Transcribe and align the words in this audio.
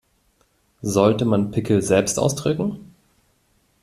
Sollte 0.81 1.25
man 1.25 1.51
Pickel 1.51 1.83
selbst 1.83 2.17
ausdrücken? 2.17 2.91